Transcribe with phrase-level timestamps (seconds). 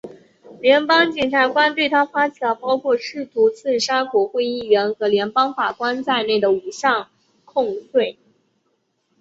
[0.59, 7.07] 联邦检察官对他发起了包括试图刺杀国会议员和联邦法官在内的五项
[7.45, 8.17] 控罪。